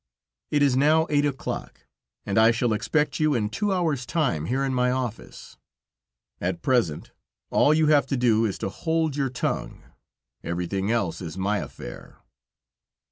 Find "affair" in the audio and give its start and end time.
11.59-12.17